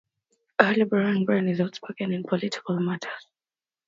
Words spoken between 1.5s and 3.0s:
outspoken in political